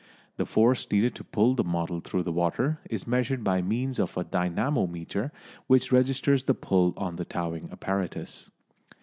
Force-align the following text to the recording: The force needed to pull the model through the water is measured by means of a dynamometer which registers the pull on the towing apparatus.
The 0.37 0.47
force 0.47 0.91
needed 0.91 1.13
to 1.13 1.23
pull 1.23 1.53
the 1.53 1.63
model 1.63 1.99
through 1.99 2.23
the 2.23 2.31
water 2.31 2.79
is 2.89 3.05
measured 3.05 3.43
by 3.43 3.61
means 3.61 3.99
of 3.99 4.17
a 4.17 4.23
dynamometer 4.23 5.31
which 5.67 5.91
registers 5.91 6.45
the 6.45 6.55
pull 6.55 6.95
on 6.97 7.17
the 7.17 7.25
towing 7.25 7.69
apparatus. 7.71 8.49